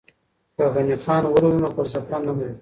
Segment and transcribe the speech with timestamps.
[0.55, 2.53] که غني خان ولولو نو فلسفه نه مري.